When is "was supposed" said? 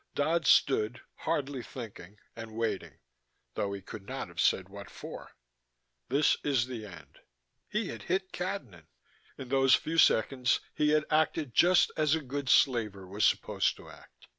13.05-13.75